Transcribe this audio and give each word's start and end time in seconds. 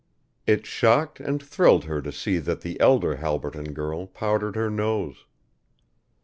It 0.47 0.65
shocked 0.65 1.19
and 1.19 1.43
thrilled 1.43 1.83
her 1.83 2.01
to 2.01 2.11
see 2.11 2.39
that 2.39 2.61
the 2.61 2.79
elder 2.81 3.17
Halberton 3.17 3.71
girl 3.75 4.07
powdered 4.07 4.55
her 4.55 4.71
nose. 4.71 5.25